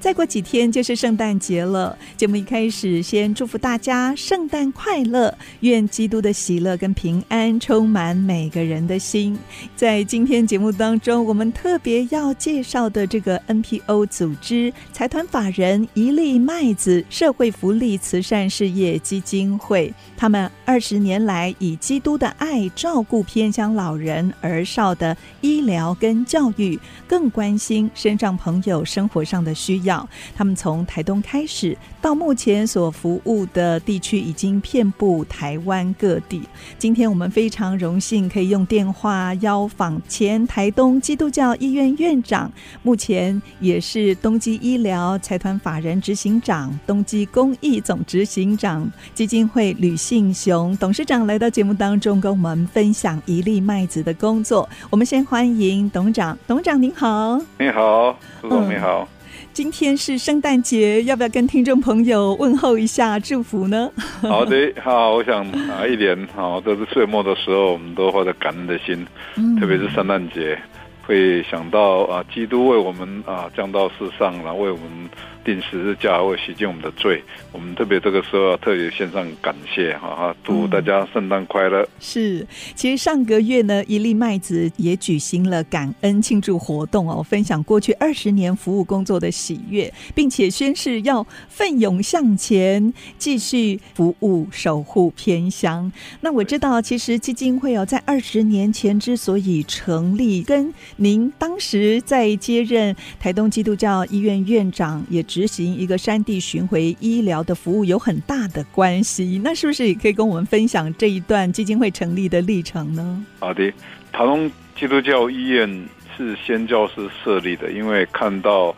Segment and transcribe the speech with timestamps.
[0.00, 1.96] 再过几天就是圣诞节了。
[2.16, 9.38] 节目一开始，先祝福大家圣诞快乐，愿基督的喜乐跟平安充满每个人的心。
[9.74, 29.93] 在今天节目当中，我们特别要介绍的这个 NPO 组织财团法人一粒麦子社会福利慈善事业基金会，他们二十年来以基督的爱照顾偏乡老人、儿少的医疗跟教育，更关心身上朋友生活上的需要。
[30.34, 36.42] 他们从台东开始，到目前所服务的地区已经遍布台湾各地。
[36.78, 42.50] 今天我们非常荣幸可以用电话邀访前台东基督教医院院长，
[42.82, 54.68] 目前也是东基医疗财团法人执行长、东基公益总执行长基金会吕信雄董事长来到节目当中，跟我们分享一粒麦子的工作。
[54.90, 59.08] 我们先欢迎董事长，董事长您好，你好，苏总你好。
[59.10, 59.13] 嗯
[59.54, 63.88] 今天是圣诞节，要不要跟听众朋友问候一下、祝福呢？
[64.20, 70.58] 好的，好，我想啊，一年好都是岁末的时候，我们都怀着感恩的心，嗯、特别是圣诞节，
[71.06, 75.08] 会想到啊，基督为我们啊降到世上，然后为我们。
[75.44, 81.86] 定十字架或洗净我们的罪，我们特别这个时候要特别献上感谢哈哈，祝大家圣诞快乐。
[82.00, 95.92] 是，其实上个月呢，一粒麦子也举行了感恩庆祝活动哦，分享过去二十年服务工作的喜悦，并且宣誓要奋勇向前，继续服务守护偏乡。
[96.22, 105.22] 那我知道，其实基金会哦，在二十年前之所以成立，跟您当时在接任台东基督教医院院长也。
[105.34, 113.26] 执行一个山地巡回医疗的服务有很大的关系，那是不是也可以跟我们分享这一段基金会成立的历程呢？
[113.40, 113.68] 好的，
[114.12, 118.72] 台东基督教医院是先教士设立的，因为看到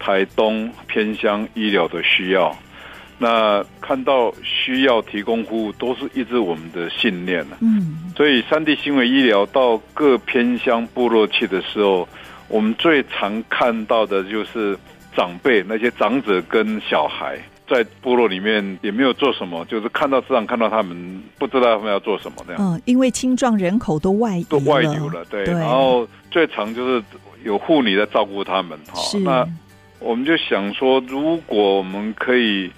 [0.00, 2.52] 台东偏乡医疗的需要，
[3.16, 7.46] 那看到需要提供服务，都是一直我们的信念。
[7.60, 12.08] 嗯，所以山地巡回医疗到各偏乡部落去的时候，
[12.48, 14.76] 我们最常看到的就是。
[15.16, 22.62] 长辈那些长者跟小孩在部落里面也没有做什么，就是看到自然看到他们不知道他们要做什么这样。
[22.62, 25.44] 嗯，因为青壮人口都外都外流了，对。
[25.44, 27.04] 对，然后最常就是
[27.44, 29.00] 有妇女在照顾他们哈。
[29.24, 29.46] 那
[29.98, 32.70] 我们就想说，如果我们可以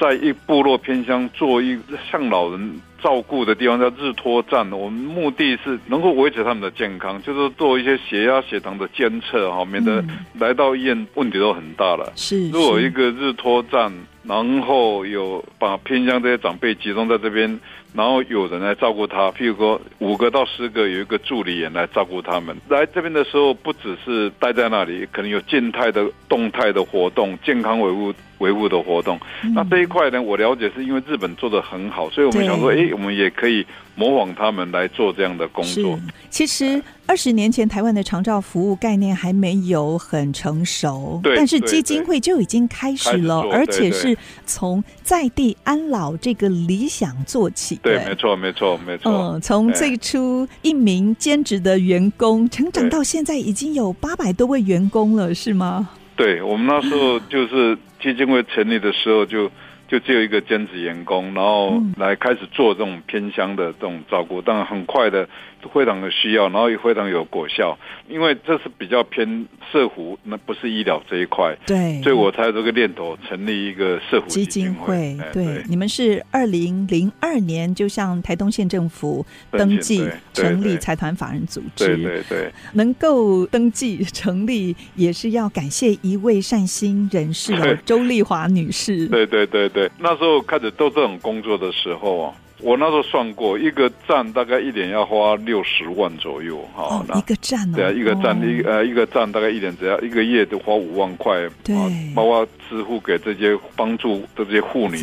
[0.00, 1.78] 在一部落偏乡做一
[2.10, 2.80] 像老人。
[3.02, 10.04] 照顾的地方叫日托站，我们目的是能够维持他们的健康，就是做一些血压、血糖的监测，哈，免得
[10.38, 12.12] 来到医院问题都很大了。
[12.14, 13.92] 是，如果一个日托站，
[14.24, 17.58] 然后有把偏乡这些长辈集中在这边。
[17.94, 22.56] 然后有人来照顾他，譬如说五个到十个有一个助理员来照顾他们。
[22.66, 29.20] 来这边的时候，不只是待在那里，可能有静态的、动态的活动，健康维护维护的活动。
[29.44, 33.62] 嗯、那这一块呢，我了解是因为日本做的很好，所以我们想说，哎，我们也可以
[33.94, 35.98] 模仿他们来做这样的工作。
[36.30, 36.82] 其实。
[37.04, 44.16] 二十年前，台湾的长照服务概念还没有很成熟，对，但是基金会就已经开始了，而且是
[44.46, 47.78] 从在地安老这个理想做起。
[47.82, 49.12] 对，没错，没错，没错。
[49.12, 55.90] 嗯，从最初一名兼职的员工，成长到现在已经有八百多位员工了，是吗？
[56.16, 59.50] 对，我们那时候就是基金会成立的时候就。
[59.92, 65.28] 就只有一个兼职员工，然后来开始做这种偏乡的这种照顾，但很快的
[65.68, 67.78] 非常的需要，然后也非常有果效，
[68.08, 75.16] 因为这是比较偏社福，那不是医疗这一块，对，所以我才有这个念头成立一个社福基金会。
[75.32, 89.06] 对，对你们是二零零二年就向台东县政府登记成立财团法人组织，对对对，能够登记成立也是要感谢一位善心人士哦， 周丽华女士。
[89.08, 89.90] 对对对对。
[89.98, 97.04] 那时候开始做这种工作的时候啊，我那时候算过，一个站大概一年要花六十万左右哈。
[97.14, 97.76] 一个站哦？
[97.76, 101.74] 对啊，一个站一呃一个站大概一年只要一个月都花五万块，对，
[102.14, 104.98] 包括支付给这些帮助的这些妇女，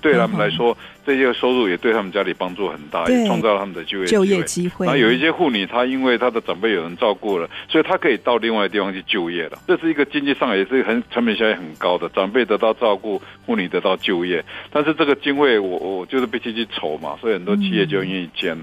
[0.00, 0.76] 对他们来说。
[1.06, 4.86] 这些收入也对他们家里帮助很大，也创造了他们的就业就业机会。
[4.86, 9.58] 那有一些妇女，她因为她的长辈有人照顾了，所以她可以到另外的地方去就业了。
[9.66, 14.42] 这是一个经济上也是很成本效益很高的，长辈得到照顾，妇女得到就业。
[14.72, 18.56] 但是这个经费我我就是必须去筹嘛，所以很多企业就愿意捐。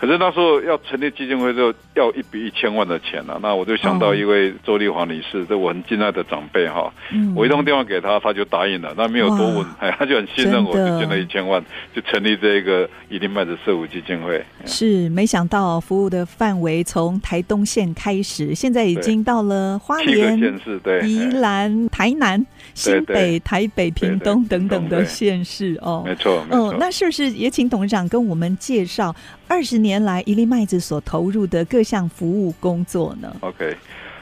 [0.00, 3.40] 可是那时候要成立基金会，就要一笔一千万的钱了，啊。
[3.42, 6.90] 那我就想到一位周丽华女士，这我很敬爱的长辈哈。
[7.12, 7.34] 嗯。
[7.36, 8.94] 我一通电话给她，她就答应了。
[8.96, 11.62] 那没有多问，哎，她就很信任我，就捐了一千万，
[11.94, 14.42] 就成立这个一粒麦子社福基金会。
[14.64, 22.42] 是，没想到服务的范围从台东县开始，现在已经到了花莲、县市，对，宜兰、台南、
[22.72, 26.02] 新北、台北、屏东等等的县市哦。
[26.06, 26.72] 没错，没错。
[26.72, 29.14] 嗯，那是不是也请董事长跟我们介绍
[29.50, 29.90] 二十年？
[29.90, 33.76] 年来，一粒麦子所投入的各项服务工作呢？OK，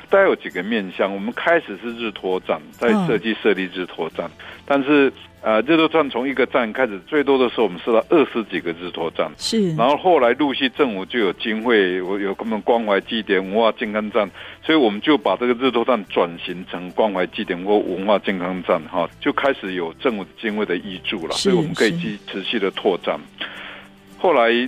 [0.08, 1.12] 大概有几个面向。
[1.12, 4.30] 我们开始是日托站，在设计设立日托站，嗯、
[4.64, 9.30] 但是呃，日托站从一个站开始，最多的时候我们设了二十几个日托站。
[9.36, 14.30] 是，然后后来陆续政府就有经费，我有他们关怀祭典、文化健康站，
[14.64, 23.20] 所以我们就把这个日托站转型成关怀祭典或文化健康站，哈，就开始有政府经费的挹注了，所以我们可以继持续的拓展。
[24.16, 24.66] 后来。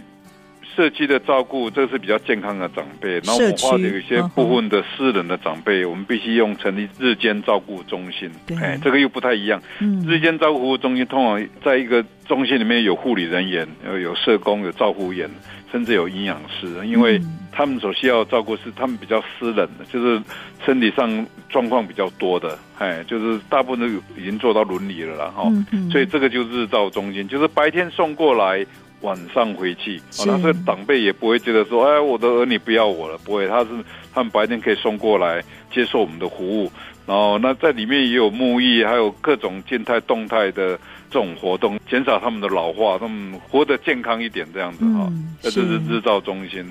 [0.76, 3.14] 社区的照顾，这是比较健康的长辈。
[3.20, 8.30] 然后我们或者有一些部分的私人的长辈，我们必须用成立日间照顾中心。
[8.60, 9.60] 哎，这个又不太一样。
[10.06, 15.28] 日间照顾服务中心通常在一个中心里面有护理人员，有有社工，有照顾员，
[15.72, 17.20] 甚至有营养师，因为
[17.52, 20.22] 他们所需要照顾是他们比较私人的，就是
[20.64, 22.56] 身体上状况比较多的。
[22.78, 25.50] 哎，就是大部分都已经做到伦理了啦，哈。
[25.90, 28.64] 所以这个就是日照中心，就是白天送过来。
[29.00, 33.70] 晚上回去，哦，那这长辈也不会觉得说，哎，我的儿女不要我了，不会，他是
[34.12, 35.42] 他们白天可以送过来
[35.72, 36.70] 接受我们的服务，
[37.06, 40.76] 然后那在里面也有沐浴，还有各种静态动态的
[41.10, 45.80] 这种活动，减少他们的老化，他们活得健康一点这样子哈，嗯，这就是。
[45.88, 46.70] 日照中心。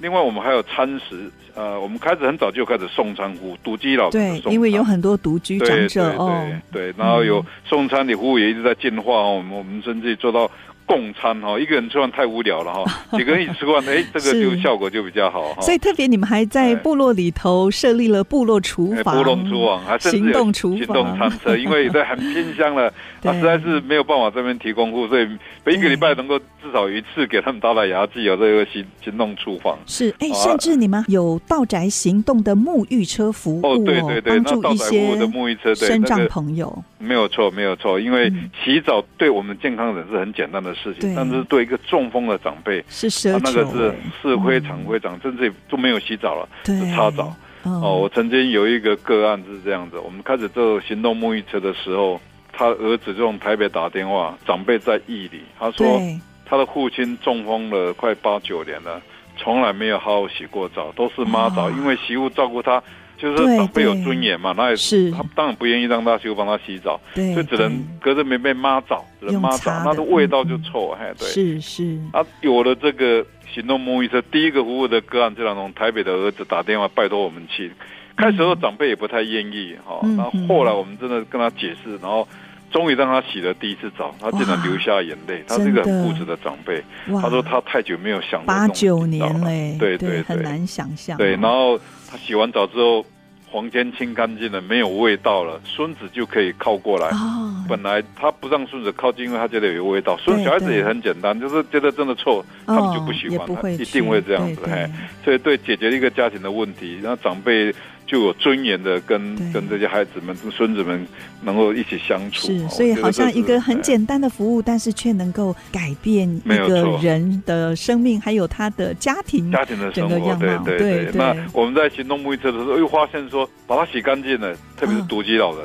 [0.00, 10.50] 另外，我们还有餐食，呃，我们开始很早就开始送餐服务，独居老对，因为有很多独居长者对对对哦，对，然后有送餐的服务也一直在进化哦，我们我们甚至做到。
[10.90, 12.84] 共餐哈，一个人吃饭太无聊了哈，
[13.16, 15.60] 几个人一起吃饭，哎，这个就效果就比较好哈。
[15.62, 22.92] 所以特别你们还在部落里头设立了部落厨房，部落厨房还行动厨房、行动餐车， 因为在很偏乡了，
[23.22, 25.28] 他实在是没有办法这边提供服务，所以
[25.64, 29.78] 每一个礼拜能够至少一次给他们打打牙祭，有这个行行动厨房。
[29.86, 36.82] 是，哎，甚至你们有道宅行动的沐浴车服务哦，对对对，帮助一些的沐浴车，对身障朋友。
[36.98, 38.32] 没有错，没有错，因为
[38.62, 47.34] 洗澡对我们健康人是很简单的事情，但是对一个中风的长辈，是奢求，那个是是非常非常，甚至都没有洗澡了，是擦澡。
[47.64, 52.20] 哦，我曾经有一个个案是这样子，我们开始做行动沐浴车的时候，
[52.52, 56.00] 他儿子就从台北打电话，长辈在义里，他说
[56.46, 59.00] 他的父亲中风了快八九年了，
[59.36, 62.82] 从来没有好好洗过澡，都是妈澡，因为媳妇照顾他。
[63.20, 65.10] 就是长辈有尊严嘛，那也是。
[65.10, 71.98] 他当然不愿意让他媳妇帮他洗澡，所以只能隔着棉被妈澡，只能妈澡，那的味道就臭，嘿，对，是是。
[72.12, 77.70] 啊，有了这个行动沐浴车，第一个服务的个案，就让从台北的儿子打电话拜托我们去，
[78.16, 82.26] 开始的时候长辈也不太愿意哈，然后后来我们真的跟他解释，然后
[82.70, 86.82] 终于让他洗了第一次澡，他竟然流下眼泪，他是一个很固执的长辈，
[87.20, 91.78] 他说他太久没有想八九年嘞，对对，很难想象，对，然后。
[92.12, 93.06] 他洗完澡之后，
[93.52, 97.06] 房间清干净了，没有味道了，孙子就可以靠过来。
[97.10, 100.16] 哦、本来他不让孙子靠近，因为他觉得有味道。
[100.16, 104.62] 孙小孩子也很简单，就是觉得真的臭，他们就不喜欢，他一定会这样子。
[104.66, 104.90] 嘿，
[105.24, 107.72] 所以对解决一个家庭的问题，然后长辈。
[108.10, 111.06] 就有尊严的跟跟这些孩子们、孙子们
[111.42, 120.34] 能够一起相处，是，所以好像一个很简单的服务，但是却能够改变一个人的生命，还有他的家庭家庭的生活。
[120.64, 121.12] 对对对。
[121.14, 125.64] 那我们在行动沐浴车的时候，又发现说，把它洗干净了，特别是独居老人，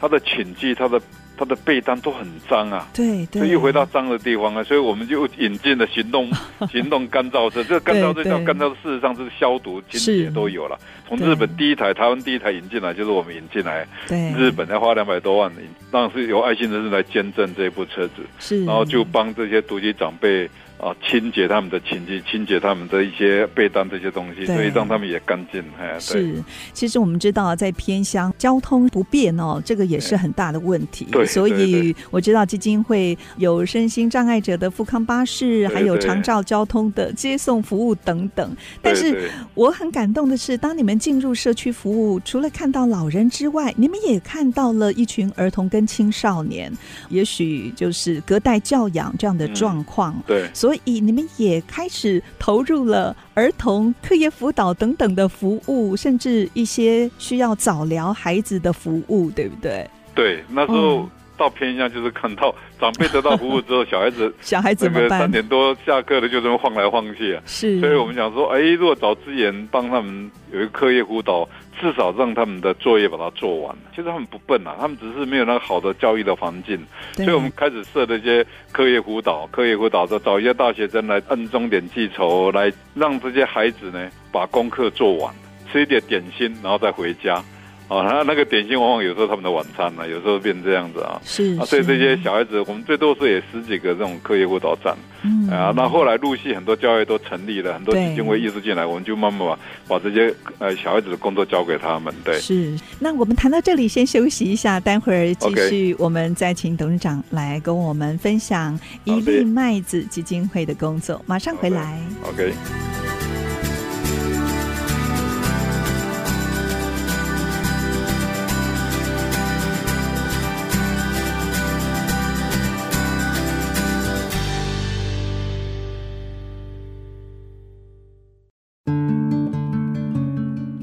[0.00, 0.98] 他的寝具，他的。
[1.42, 6.30] 他的被单都很脏啊，对，对，所以又回到脏的地方啊，所以我们就引进了行动
[6.70, 7.64] 行动干燥车。
[7.64, 10.78] 这个干燥车叫干燥，事实上是消毒清洁都有了。
[11.08, 13.84] 从日本第一台，台湾第一台引进来，就是我们引进来。
[14.06, 15.52] 对，日本要花两百多万，
[15.90, 20.48] 当然是由爱心人士来捐赠这部车子，是，然后就帮这些独居长辈。
[20.78, 25.62] 啊，清洁他们的寝具，清洁他们的一些被单这些东西，所以让他们也干净。
[25.80, 31.06] 哎，是，其实我们知道，在偏乡交通不便哦，这个也是很大的问题。
[31.12, 38.56] 对，所以我知道基金会有身心障碍者的富康巴士，还有长照交通的接送服务等等。
[38.82, 46.72] 但是我很感动的是，当你们进入社区服务，除了看到老人之外，你们也看到了一群儿童跟青少年，
[47.08, 50.20] 也许就是隔代教养这样的状况。
[50.26, 50.92] 对，所以。
[51.02, 59.84] 你们也开始投入了儿童课业辅导等等的服务，甚至一些需要早疗孩子的服务，对不对？
[60.14, 67.42] 对，那时候到偏向就是看到长辈得到服务之后， 小孩子小孩子那个三点多下课了就这么晃来晃去啊。
[67.46, 71.48] 是，所以我们想说，哎，如果找资源帮他们有一个课业辅导，
[71.82, 73.76] 至少让他们的作业把它做完。
[73.90, 76.78] 其实他们不笨啊，他们只是没有那个好的教育的环境。
[77.14, 85.34] 所以我们开始设这些课业辅导，课业辅导的找一些大学生来按钟点计酬，来让这些孩子呢把功课做完，
[85.72, 87.42] 吃一点点心，然后再回家。
[87.88, 91.20] 哦，那那个点心往往有时候他们的晚餐呢，有时候变成这样子啊。
[91.24, 94.96] 是，啊，所以这些小孩子，我们最多是也十几个这种课业辅导站。
[95.22, 95.48] 嗯。
[95.50, 99.58] 啊，那后来陆续很多教会都成立了，很多基金会意识进来，我们就慢慢把
[99.88, 102.14] 把这些呃小孩子的工作交给他们。
[102.24, 102.38] 对。
[102.40, 102.74] 是。
[102.98, 111.20] 那我们谈到这里，先休息一下，待会儿继续，我们再请董事长来跟我们分享一粒麦子基金会的工作。
[111.26, 112.00] 马上回来。
[112.26, 113.11] OK。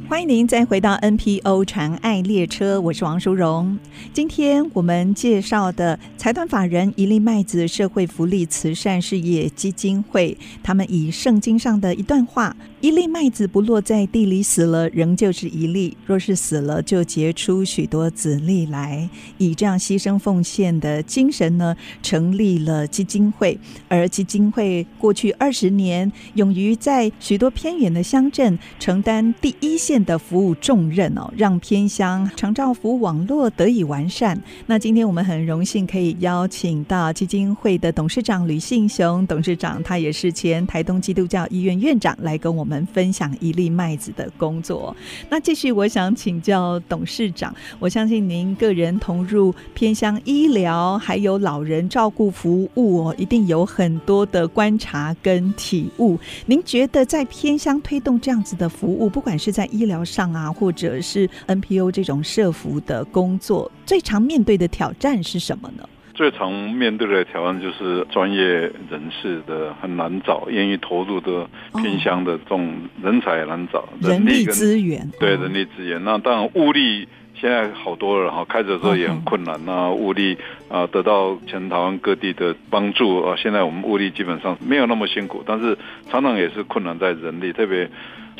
[0.10, 3.78] 欢迎您再回到 NPO 传爱列车，我是王淑荣。
[4.12, 12.56] 今天我们介绍的财团法人一粒麦子社会福利慈善事业基金会，他们以圣经上的一段话。
[12.81, 19.09] 一粒麦子不落在地里死了，仍旧是一粒；若是死了，就结出许多子粒来。
[19.38, 23.59] 以这样牺牲奉献的精神呢，成立了基金会。
[23.89, 34.41] 而基金会过去二十年，勇于在许多偏远的乡镇承担第一线的服务重任哦，让偏乡长照服务网络得以完善。
[34.67, 42.69] 那今天我们很荣幸可以邀请到基金会的董事长吕信雄董事长，他也是前台东基督教医院院长，来跟我们。
[42.70, 44.96] 们分享一粒麦子的工作。
[45.30, 56.20] 那继续，我想请教董事长，我相信您个人投入偏乡医疗还有老人照顾服务哦，一定有很多的观察跟体悟。
[56.46, 65.90] 您觉得在偏乡推动这样子的服务，不管是在医疗上啊，或者是 NPO 这种社服的工作，最常面对的挑战是什么呢？
[66.20, 76.04] 最常面对的挑战就是专业人士的很难找，愿意投入的偏乡的这种人才难找，人力资源对人力资源。
[76.04, 79.58] 那当然物力现在好多了哈，开始的时候也很困难。
[79.66, 85.78] 那物力啊，得到全台湾各地的帮助啊，现在我们物力基本上没有那么辛苦，但是
[86.12, 87.90] 常常也是困难在人力，特别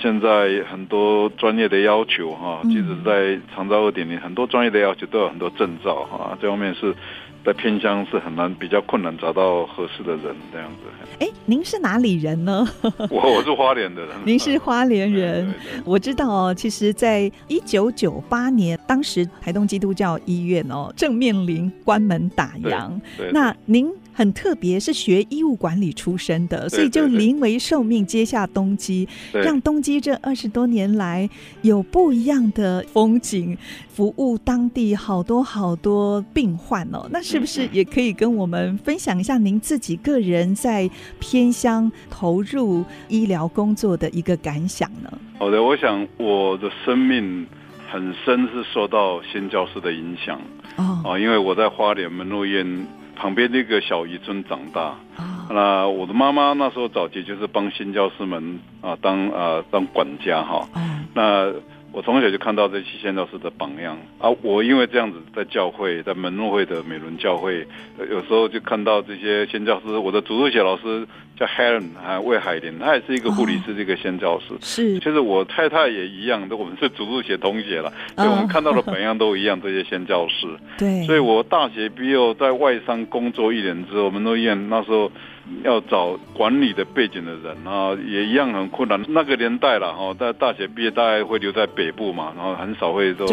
[0.02, 6.94] 现在很多专业的要求哈，即使在长照二点零，很多专业的要求都有很多证照哈，这方面是。
[7.46, 10.89] 在偏乡是很难，比较困难找到合适的人这样子。
[11.19, 12.67] 哎，您是哪里人呢？
[13.10, 14.12] 我我是花莲的人。
[14.25, 16.53] 您是花莲人，对对对，我知道哦。
[16.53, 23.00] 其实，在一九九八年，当时台东基督教医院哦正面临关门打烊，
[23.31, 23.89] 那您。
[24.20, 31.30] 很特别，是学医务管理出身的，所以就临危受命接下东基，让东基这二十多年来
[31.62, 33.58] 有不一样的风景，
[33.88, 37.08] 服务当地好多好多病患哦。
[37.10, 40.90] 那是不是也可以跟我们分享一下您自己个人在
[41.22, 45.10] 偏乡投入医疗工作的一个感想呢？
[45.38, 47.48] 好的，我想我的生命
[47.90, 50.42] 很深是受到新教师的影响
[50.76, 52.86] 哦，因为我在花莲门诺院。
[53.20, 54.96] 旁边那个小渔村长大，
[55.50, 60.68] 那我的妈妈那时候早期就是帮新教师们啊当啊当管家哈，
[61.14, 61.52] 那。
[61.91, 64.29] 我从小就看到这些先教师的榜样啊！
[64.43, 67.65] 我因为这样子在教会，在门诺会的美伦教会，
[68.10, 69.98] 有时候就看到这些先教师。
[69.98, 74.53] 我的主日学老师叫 Helen，啊魏海林，他也是一个护理师，这个先教师。
[74.62, 79.60] 是，其实我太太也一样，我们是主日学同学了，所以我们看到的榜样都一样。
[79.60, 85.12] 这些先教师， 对，所以我大学毕业在外商工作一年之后，门诺院那时候。
[85.63, 89.03] 要找管理的背景的人啊，也一样很困难。
[89.10, 93.27] 那个年代了哈，在大学毕业大概会留在北部嘛，然后很少会都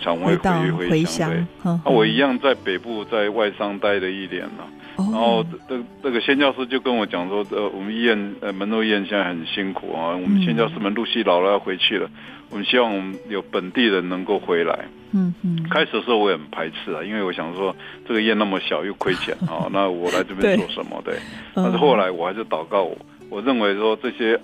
[0.00, 1.30] 常会回回乡。
[1.30, 1.44] 对，
[1.84, 4.66] 那我一样在北部在外商待了一年了。
[4.96, 12.08] 然后这这个宣教师就跟我讲说，呃，我们医院呃门诺医院现在很辛苦啊，我们宣教师们陆续老了要回去了，
[12.50, 14.86] 我们希望我们有本地人能够回来。
[15.12, 17.74] 嗯嗯，开始的时候我也很排斥啊，因为我想说
[18.06, 21.00] 这个院那么小又亏钱啊， 那我来这边做什么？
[21.04, 21.14] 对，
[21.54, 22.90] 但是后来我还是祷告，
[23.30, 24.38] 我认为说这些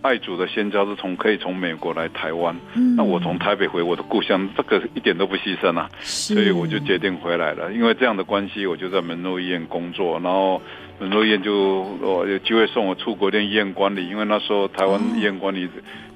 [0.00, 7.72] 爱祖的鲜椒是从可以从美国来台湾，嗯、那我从台北回我的故乡，这个一点都不牺牲啊，所以我就决定回来了。
[7.72, 10.62] 因为这样的关系，我就在门诺医院工作，然后
[11.00, 11.52] 门诺医院就
[12.00, 15.68] 哦有机会送我出国练医院管理，因为那时候台湾医院管理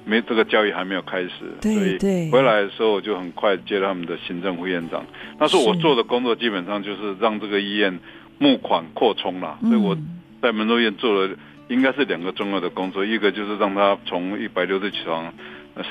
[0.05, 5.05] 没这个教育还没有开始，所以回来的时候我就很快接了他们的行政副院长。
[5.37, 7.99] 那时候我做的工作基本上就是让这个医院
[8.39, 9.97] 募款扩充了，所以我
[10.41, 11.35] 在门诺医院做了。
[11.67, 15.33] 应该是两个重要的工作，一个就是让他从一百六十床。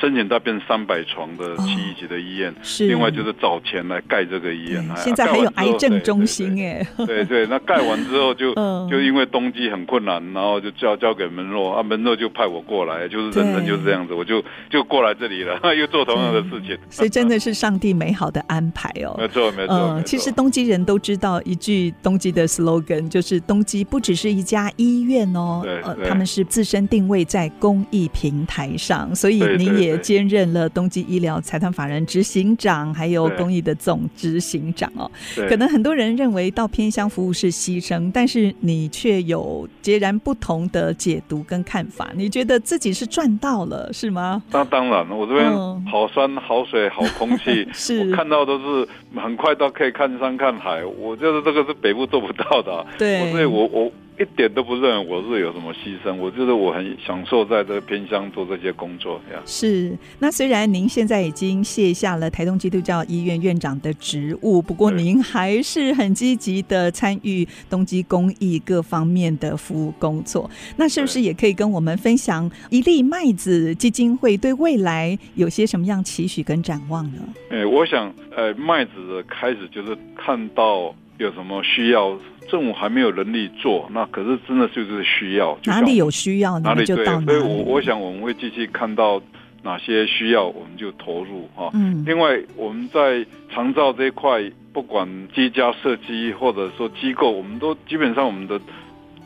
[0.01, 4.85] 申请到变三百床的七一级的医院，是另外就是找钱来盖这个医院。
[4.97, 8.55] 现在还有癌症中心哎，对对，那盖完之后就
[8.89, 16.79] 就因为冬季很困难，然后就交交给门诺啊，门诺就派我过来，就是人生就是这样子，我就就过来这里了， 又做同样的事情。
[16.89, 19.17] 所以真的是上帝美好的安排哦。
[19.19, 20.01] 没错没错。
[20.07, 29.41] 其实东基人都知道一句东基的 slogan，就是东基不只是一家医院哦，呃，他们是自身定位在公益平台上，所以
[29.73, 29.83] 你。
[29.83, 35.11] 也兼任了东基医疗财团法人执行长，还有公益的总执行长哦。
[35.49, 42.11] 可能很多人认为到偏乡服务是牺牲，但是你却有截然不同的解读跟看法。
[42.15, 44.43] 你觉得自己是赚到了，是吗？
[44.53, 45.51] 那当然了，我这边
[45.85, 50.85] 好山好水好空气，是 我看到都是很快到可以看山看海。
[50.85, 53.93] 我觉得这个是北部做不到的，对，所以我我。
[54.19, 59.41] 一点都不认为我是有什么牺牲，我觉得我很享受在这个偏乡做这些工作呀。
[59.47, 70.49] 是，那虽然您现在已经卸下了台东基督教医院院长的职务，不过您还是很积极的参与东基公益各方面的服务工作。
[70.77, 77.19] 那是不是也可以跟我们分享一粒麦子基金会对未来有些什么样期许跟展望呢？
[77.51, 82.19] 哎，我想，呃，麦子的开始就是看到有什么需要。
[82.51, 85.57] 政府还没有能力做，那可是真的就是需要。
[85.65, 87.25] 哪里有需要，哪里就到哪里。
[87.27, 89.23] 所以我我想我们会继续看到
[89.63, 91.71] 哪些需要，我们就投入哈。
[91.73, 92.03] 嗯。
[92.05, 94.43] 另外，我们在长照这一块，
[94.73, 98.61] 不管居家设计或者说机构，我们都基本上我们的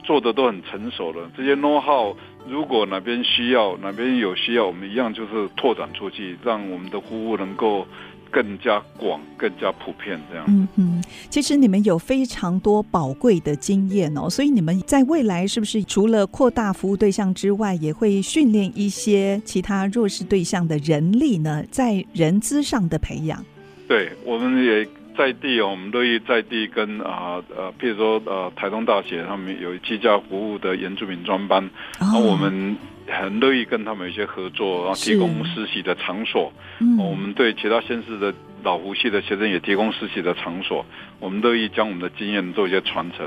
[0.05, 1.29] 做的都很成熟了。
[1.35, 2.15] 这些 know how，
[2.47, 7.89] 如果哪边需要，哪边有需要，我们一样就是拓展出去，让我们的服务能够。
[8.31, 10.45] 更加广、更加普遍，这样。
[10.49, 21.65] 嗯嗯，其实你们有非常多宝贵的经验哦，所以你们在未来是不是除了扩大服务对象之外，也会训练一些其他弱势对象的人力呢？
[21.71, 23.45] 在人资上的培养。
[23.89, 24.85] 对，我们也
[25.17, 32.77] 在地哦，我们乐意在地跟啊呃，譬如说呃，台东大学他们有居家服务的原住民专班，然后我们。
[33.09, 36.53] 很乐意跟他们有一些合作，然后提供实习的场所。
[36.81, 40.85] 嗯，我们对其他县市的老胡系的学生也提供实习的场所。
[41.19, 43.27] 我们乐意将我们的经验做一些传承。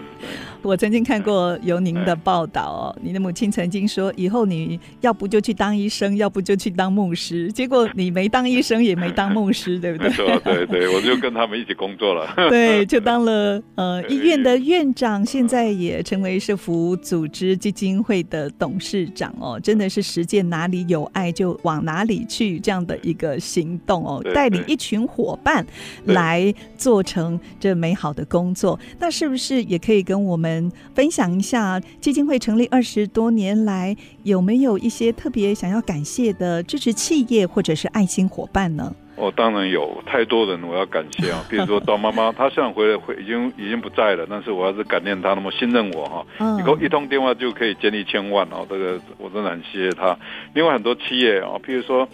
[0.62, 7.52] 我曾经看过有您的报道哦，你的母亲曾经说，以后你要不就去当医生，要不就去当牧师。
[7.52, 10.10] 结果你没当医生，也没当牧师，对不对？
[10.14, 12.32] 对对对，我就跟他们一起工作了。
[12.50, 19.60] 对， 就当了呃医院的院长，现在也成为社福组织基金会的董事长哦。
[19.60, 25.66] 真的是实践哪里有爱就往哪里去这样的一个行动哦，带领一群伙伴
[26.06, 27.80] 来做成这。
[27.80, 31.80] 美好的工作，那是不是也可以跟我们分享一下？
[32.02, 38.94] 基金会成立二十多年来，有没有一些特别想要感谢的支持企业或者是爱心伙伴呢？
[39.16, 41.42] 哦，当然有，太多人我要感谢啊。
[41.50, 46.26] 比如说，到妈妈，她现在回来回已经已经不在了，但是我还是感念她那么信任我哈。
[46.60, 50.18] 以后一通电话就可以捐一千万哦，这个我真的很谢谢她。
[50.54, 52.06] 另外很多企业啊，譬如说。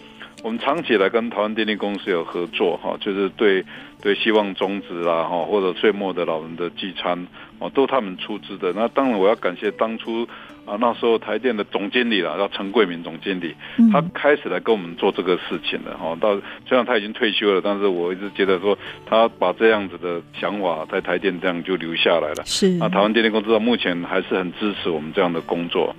[0.46, 3.66] 我们长期来跟台湾电力公司有合作哈，就是对
[4.00, 7.26] 对希望种子啦哈，或者岁末的老人的聚餐
[7.58, 8.72] 哦，都他们出资的。
[8.76, 10.22] 那当然我要感谢当初
[10.64, 13.56] 啊那时候台电的总经理啦，叫陈桂明总经理，
[13.92, 16.16] 他开始来跟我们做这个事情的哈。
[16.22, 18.78] 到虽然他已经退休了，但是我一直觉得说
[19.08, 22.44] 他把这样子的想法在台电这样就留下来了。
[22.46, 25.96] 是啊，台湾电力公司到目前还是很支持我们这样的工作。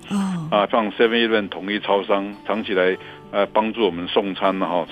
[0.49, 2.95] 啊，像 Seven Eleven 统一超商，长期来。
[3.31, 4.85] 呃，帮助我们送餐哈，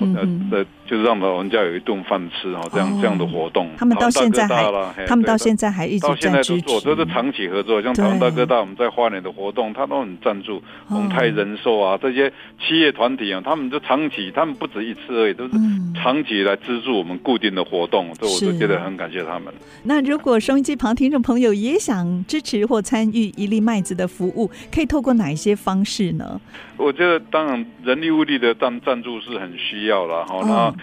[0.51, 3.69] 呃，就是让老人家有一顿饭吃哈，这样这样的活动。
[3.77, 7.81] 他们到现在还，他们到现在还一直在都做，都是长期合作。
[7.81, 10.61] 像台湾大哥大，我们在花莲的活动，他都很赞助。
[10.87, 15.53] 宏泰人寿啊，这些企业团体啊，他们就长期，他们不止一次而已，都是
[15.95, 18.09] 长期来资助我们固定的活动。
[18.19, 19.53] 这我都觉得很感谢他们。
[19.83, 26.39] 那如果收音机旁听众朋友也想支持或参与一粒麦子的服务，可以透过哪一些方式呢？
[26.77, 30.41] 我觉得，当然人力物力的赞赞助是很需要的哈。
[30.43, 30.73] 那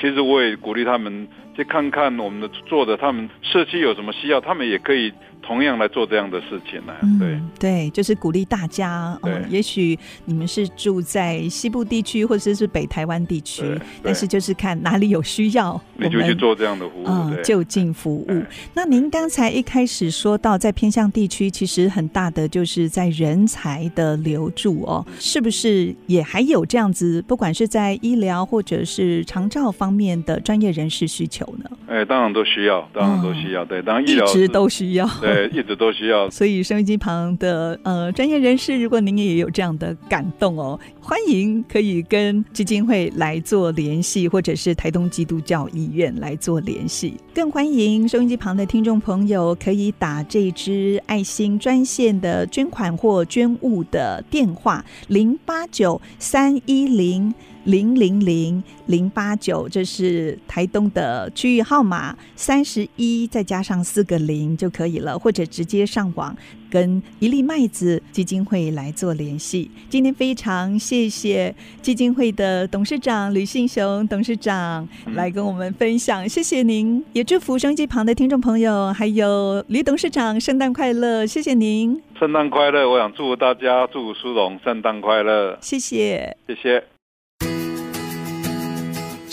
[0.00, 5.12] 其实我也鼓励他们去看看我们的做的，他们社区有什么需要，他们也可以
[5.42, 6.92] 同样来做这样的事情呢？
[7.18, 9.18] 对、嗯、对，就是鼓励大家。
[9.22, 13.62] 哦，也许你们是住在西部地区或者是北台湾地区，
[14.02, 18.28] 但是就是看哪里有需要，你就去做这样的服务，嗯，就近服务。
[18.74, 27.22] 那您刚才一开始说到，在偏向地区，其实很大的就是在人才的留住哦，是不是也还有这样子？
[27.26, 31.70] 不管是在医疗或者是长照方面的专业人士需求呢？
[31.88, 33.64] 哎，当然都需要，当然都需要。
[33.64, 35.06] 嗯、对，当然医疗一直都需要。
[35.20, 36.28] 对，一直都需要。
[36.30, 47.14] 所以收音机旁的呃专业人士，如果您也有这样的感动哦，欢迎可以跟基金会来做联系，或者是台东基督教医院来做联系。
[47.34, 57.34] 更欢迎收音机旁的听众朋友可以打这支爱心专线的捐款或捐物的电话零八九三一零。
[57.64, 66.36] 零零零零八九，这是台东的区域号码，三十一再加上四个零就可以了，或者直接上网
[66.70, 69.70] 跟一粒麦子基金会来做联系。
[69.88, 86.84] 今天非常谢谢基金会的董事长吕信雄董事长来跟我们分享，谢谢您，也祝福收音机旁的听众朋友还有吕董事长圣诞快乐，谢谢您，圣诞快乐，我想祝福大家，祝福苏荣圣诞快乐，谢谢，谢谢。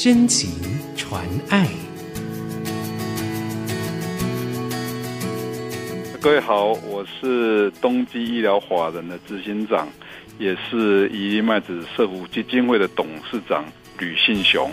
[0.02, 0.50] 真情
[0.96, 1.68] 传爱，
[6.22, 9.90] 各位好，我是东基医疗法人的执行长，
[10.38, 13.66] 也是一粒麦子社福基金会的董事长
[13.98, 14.72] 吕信雄。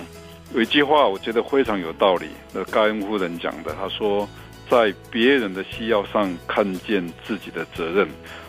[0.54, 4.28] 有一句话，我觉得非常有道理，那盖恩夫人讲的，她说，
[4.70, 8.06] 在别人的需要上看见自己的责任。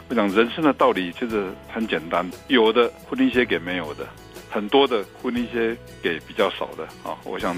[0.09, 4.07] 我讲人生的道理就是很简单，有的会分一些给没有的。
[4.49, 7.55] 很多的分一些给比较少的啊，我想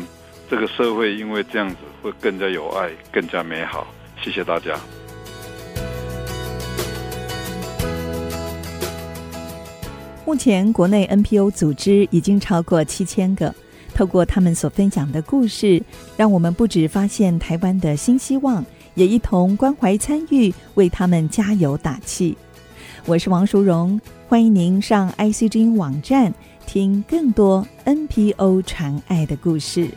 [0.50, 3.88] 这个社会因为这样子会更加有爱，更加美好。
[4.22, 4.78] 谢谢大家。
[10.26, 13.54] 目前国内 NPO 组织已经超过七千个，
[13.96, 15.82] 透过他们所分享的故事，
[16.18, 22.38] 让我们不止发现台湾的新希望，也一同关怀参与，为他们加油打气。
[23.06, 26.32] 我是王淑荣，欢迎您上 ICG 网站。
[26.72, 29.90] 听更多 NPO 传爱的故事。